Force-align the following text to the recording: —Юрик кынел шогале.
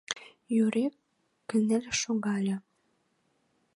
—Юрик 0.63 0.93
кынел 1.49 1.83
шогале. 2.01 2.55